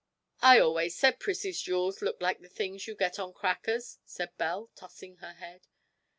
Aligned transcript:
'I 0.41 0.57
always 0.61 0.97
said 0.97 1.19
Prissie's 1.19 1.61
jewels 1.61 2.01
looked 2.01 2.23
like 2.23 2.39
the 2.39 2.49
things 2.49 2.87
you 2.87 2.95
get 2.95 3.19
on 3.19 3.33
crackers!' 3.33 3.99
said 4.03 4.35
Belle, 4.35 4.71
tossing 4.75 5.17
her 5.17 5.33
head. 5.33 5.67